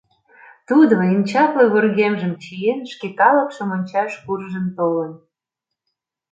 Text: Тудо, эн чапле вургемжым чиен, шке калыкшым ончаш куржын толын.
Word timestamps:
Тудо, 0.67 0.95
эн 1.11 1.21
чапле 1.29 1.63
вургемжым 1.71 2.33
чиен, 2.43 2.79
шке 2.91 3.07
калыкшым 3.19 3.69
ончаш 3.75 4.11
куржын 4.23 4.65
толын. 4.77 5.11